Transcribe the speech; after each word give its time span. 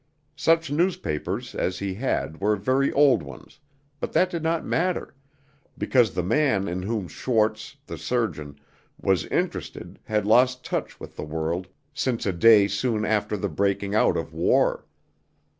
Such 0.35 0.71
newspapers 0.71 1.53
as 1.53 1.77
he 1.77 1.93
had 1.93 2.41
were 2.41 2.55
very 2.55 2.91
old 2.91 3.21
ones, 3.21 3.59
but 3.99 4.13
that 4.13 4.31
did 4.31 4.41
not 4.41 4.65
matter, 4.65 5.13
because 5.77 6.15
the 6.15 6.23
man 6.23 6.67
in 6.67 6.81
whom 6.81 7.07
Schwarz, 7.07 7.77
the 7.85 7.99
surgeon, 7.99 8.59
was 8.99 9.27
interested 9.27 9.99
had 10.05 10.25
lost 10.25 10.65
touch 10.65 10.99
with 10.99 11.15
the 11.17 11.23
world 11.23 11.67
since 11.93 12.25
a 12.25 12.33
day 12.33 12.67
soon 12.67 13.05
after 13.05 13.37
the 13.37 13.47
breaking 13.47 13.93
out 13.93 14.17
of 14.17 14.33
war. 14.33 14.87